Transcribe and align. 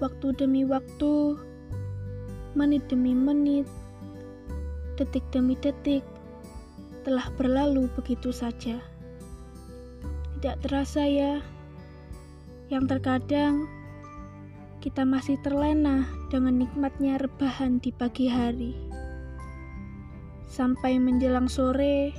Waktu 0.00 0.32
demi 0.32 0.64
waktu, 0.64 1.36
menit 2.56 2.88
demi 2.88 3.12
menit, 3.12 3.68
detik 4.96 5.22
demi 5.28 5.60
detik, 5.60 6.00
telah 7.04 7.28
berlalu 7.36 7.84
begitu 7.92 8.32
saja. 8.32 8.80
Tidak 10.40 10.56
terasa 10.64 11.04
ya, 11.04 11.44
yang 12.72 12.88
terkadang 12.88 13.68
kita 14.80 15.04
masih 15.04 15.36
terlena 15.44 16.08
dengan 16.32 16.64
nikmatnya 16.64 17.20
rebahan 17.20 17.76
di 17.84 17.92
pagi 17.92 18.32
hari. 18.32 18.72
Sampai 20.48 20.96
menjelang 20.96 21.52
sore, 21.52 22.16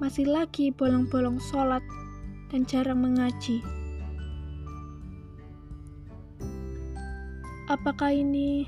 masih 0.00 0.32
lagi 0.32 0.72
bolong-bolong 0.72 1.36
sholat 1.52 1.84
dan 2.48 2.64
jarang 2.64 3.04
mengaji. 3.04 3.85
Apakah 7.66 8.14
ini 8.14 8.62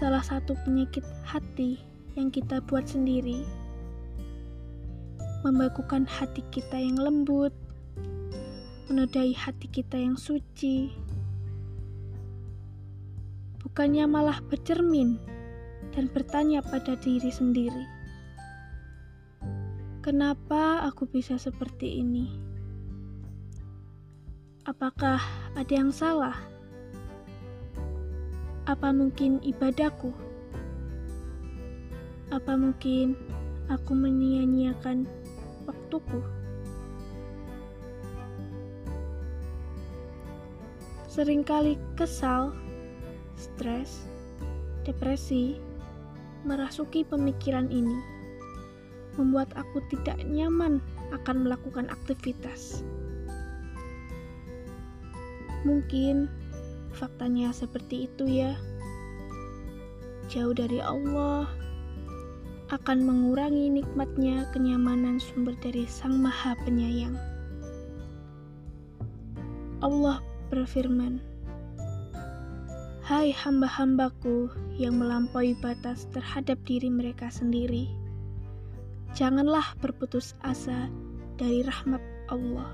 salah 0.00 0.24
satu 0.24 0.56
penyakit 0.64 1.04
hati 1.20 1.76
yang 2.16 2.32
kita 2.32 2.64
buat 2.64 2.88
sendiri? 2.88 3.44
Membakukan 5.44 6.08
hati 6.08 6.40
kita 6.48 6.80
yang 6.80 6.96
lembut, 6.96 7.52
menodai 8.88 9.36
hati 9.36 9.68
kita 9.68 10.00
yang 10.00 10.16
suci, 10.16 10.88
bukannya 13.60 14.08
malah 14.08 14.40
bercermin 14.48 15.20
dan 15.92 16.08
bertanya 16.08 16.64
pada 16.64 16.96
diri 16.96 17.28
sendiri, 17.28 17.84
"Kenapa 20.00 20.88
aku 20.88 21.04
bisa 21.04 21.36
seperti 21.36 22.00
ini? 22.00 22.32
Apakah 24.64 25.20
ada 25.52 25.68
yang 25.76 25.92
salah?" 25.92 26.57
Apa 28.68 28.92
mungkin 28.92 29.40
ibadahku? 29.40 30.12
Apa 32.28 32.52
mungkin 32.52 33.16
aku 33.64 33.96
menyia-nyiakan 33.96 35.08
waktuku? 35.64 36.20
Seringkali 41.08 41.80
kesal, 41.96 42.52
stres, 43.40 44.04
depresi 44.84 45.56
merasuki 46.44 47.08
pemikiran 47.08 47.72
ini, 47.72 47.96
membuat 49.16 49.48
aku 49.56 49.80
tidak 49.88 50.20
nyaman 50.28 50.84
akan 51.16 51.48
melakukan 51.48 51.88
aktivitas. 51.88 52.84
Mungkin 55.64 56.28
faktanya 56.98 57.54
seperti 57.54 58.10
itu 58.10 58.26
ya. 58.26 58.58
Jauh 60.26 60.50
dari 60.50 60.82
Allah 60.82 61.46
akan 62.68 62.98
mengurangi 63.00 63.70
nikmatnya 63.80 64.44
kenyamanan 64.52 65.16
sumber 65.22 65.56
dari 65.62 65.86
Sang 65.86 66.18
Maha 66.18 66.58
Penyayang. 66.66 67.16
Allah 69.78 70.18
berfirman, 70.50 71.22
Hai 73.08 73.32
hamba-hambaku 73.32 74.52
yang 74.76 75.00
melampaui 75.00 75.56
batas 75.64 76.04
terhadap 76.12 76.60
diri 76.68 76.92
mereka 76.92 77.32
sendiri, 77.32 77.88
janganlah 79.16 79.72
berputus 79.80 80.36
asa 80.44 80.92
dari 81.40 81.64
rahmat 81.64 82.04
Allah. 82.28 82.68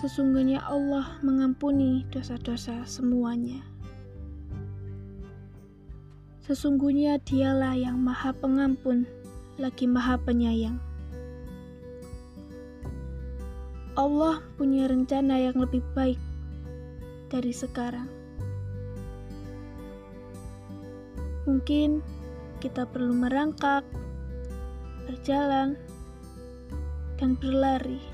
Sesungguhnya 0.00 0.64
Allah 0.64 1.20
mengampuni 1.20 2.08
dosa-dosa 2.08 2.88
semuanya. 2.88 3.60
Sesungguhnya 6.40 7.20
dialah 7.20 7.76
yang 7.76 8.00
maha 8.00 8.32
pengampun, 8.32 9.04
lagi 9.60 9.84
maha 9.84 10.16
penyayang. 10.16 10.80
Allah 13.92 14.40
punya 14.56 14.88
rencana 14.88 15.36
yang 15.36 15.60
lebih 15.60 15.84
baik 15.92 16.16
dari 17.28 17.52
sekarang. 17.52 18.08
Mungkin 21.44 22.00
kita 22.64 22.88
perlu 22.88 23.12
merangkak, 23.12 23.84
berjalan, 25.04 25.76
dan 27.20 27.36
berlari 27.36 28.09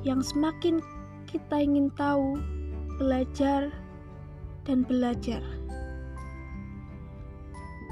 yang 0.00 0.24
semakin 0.24 0.80
kita 1.28 1.60
ingin 1.60 1.92
tahu, 1.94 2.40
belajar, 2.96 3.68
dan 4.64 4.84
belajar. 4.84 5.44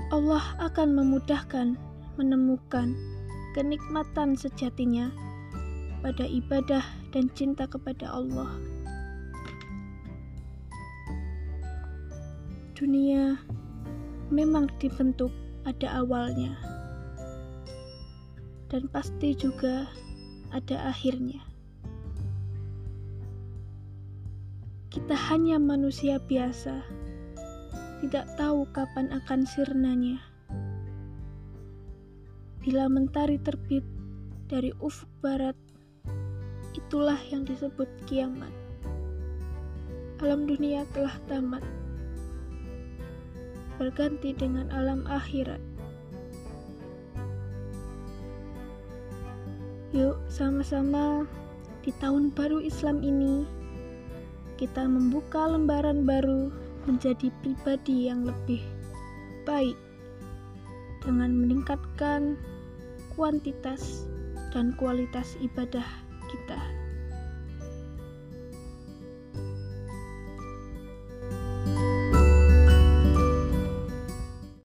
Allah 0.08 0.40
akan 0.64 0.96
memudahkan 0.96 1.76
menemukan 2.16 2.96
kenikmatan 3.52 4.32
sejatinya 4.32 5.12
pada 6.00 6.24
ibadah 6.24 6.80
dan 7.12 7.28
cinta 7.36 7.68
kepada 7.68 8.08
Allah. 8.08 8.56
Dunia 12.72 13.36
memang 14.30 14.70
dibentuk 14.78 15.34
ada 15.66 16.00
awalnya, 16.00 16.54
dan 18.72 18.86
pasti 18.88 19.34
juga 19.34 19.90
ada 20.54 20.88
akhirnya. 20.88 21.47
Kita 24.88 25.12
hanya 25.12 25.60
manusia 25.60 26.16
biasa, 26.16 26.80
tidak 28.00 28.24
tahu 28.40 28.64
kapan 28.72 29.12
akan 29.12 29.44
sirnanya. 29.44 30.16
Bila 32.64 32.88
mentari 32.88 33.36
terbit 33.36 33.84
dari 34.48 34.72
ufuk 34.80 35.12
barat, 35.20 35.52
itulah 36.72 37.20
yang 37.28 37.44
disebut 37.44 37.84
kiamat. 38.08 38.48
Alam 40.24 40.48
dunia 40.48 40.88
telah 40.96 41.20
tamat, 41.28 41.60
berganti 43.76 44.32
dengan 44.32 44.72
alam 44.72 45.04
akhirat. 45.04 45.60
Yuk, 49.92 50.16
sama-sama 50.32 51.28
di 51.84 51.92
tahun 52.00 52.32
baru 52.32 52.64
Islam 52.64 53.04
ini 53.04 53.57
kita 54.58 54.84
membuka 54.84 55.46
lembaran 55.46 56.02
baru 56.02 56.50
menjadi 56.84 57.30
pribadi 57.40 58.10
yang 58.10 58.26
lebih 58.26 58.60
baik 59.46 59.78
dengan 61.06 61.32
meningkatkan 61.32 62.34
kuantitas 63.14 64.04
dan 64.52 64.76
kualitas 64.76 65.38
ibadah 65.40 65.86
kita. 66.28 66.58